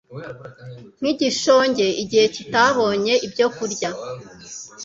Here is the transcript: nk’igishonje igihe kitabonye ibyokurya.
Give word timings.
nk’igishonje 0.99 1.87
igihe 2.03 2.25
kitabonye 2.35 3.13
ibyokurya. 3.25 3.89